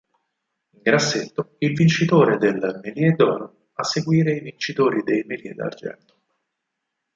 In 0.71 0.81
grassetto 0.81 1.57
il 1.59 1.75
vincitore 1.75 2.37
del 2.39 2.79
Méliès 2.81 3.15
d'oro, 3.15 3.67
a 3.73 3.83
seguire 3.83 4.31
i 4.33 4.41
vincitori 4.41 5.03
dei 5.03 5.23
Méliès 5.27 5.53
d'argento. 5.53 6.19